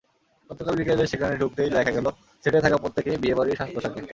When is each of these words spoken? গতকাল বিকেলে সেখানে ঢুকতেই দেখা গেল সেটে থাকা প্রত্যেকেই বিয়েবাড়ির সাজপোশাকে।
গতকাল 0.49 0.73
বিকেলে 0.79 1.03
সেখানে 1.11 1.33
ঢুকতেই 1.41 1.73
দেখা 1.75 1.91
গেল 1.97 2.07
সেটে 2.43 2.59
থাকা 2.65 2.77
প্রত্যেকেই 2.77 3.21
বিয়েবাড়ির 3.23 3.57
সাজপোশাকে। 3.59 3.99